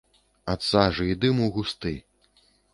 Ад 0.53 0.65
сажы 0.69 1.05
і 1.11 1.19
дыму 1.27 1.53
густы. 1.59 1.95